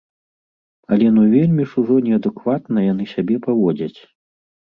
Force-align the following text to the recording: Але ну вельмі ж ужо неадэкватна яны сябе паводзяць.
Але 0.95 1.09
ну 1.17 1.25
вельмі 1.33 1.63
ж 1.73 1.77
ужо 1.83 1.97
неадэкватна 2.09 2.85
яны 2.87 3.03
сябе 3.13 3.35
паводзяць. 3.49 3.99